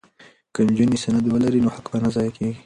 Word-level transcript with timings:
که 0.53 0.59
نجونې 0.67 0.97
سند 1.03 1.25
ولري 1.33 1.59
نو 1.65 1.69
حق 1.75 1.85
به 1.91 1.97
نه 2.03 2.09
ضایع 2.15 2.31
کیږي. 2.37 2.59